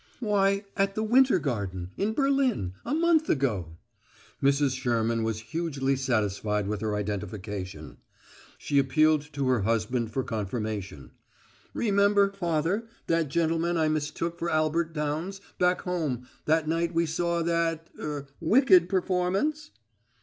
[0.19, 3.77] "Why, at the Winter Garden, in Berlin a month ago!"
[4.41, 4.75] Mrs.
[4.75, 7.97] Sherman was hugely satisfied with her identification.
[8.57, 11.11] She appealed to her husband for confirmation.
[11.75, 17.43] "Remember, father, that gentleman I mistook for Albert Downs, back home, that night we saw
[17.43, 19.69] that er wicked performance?"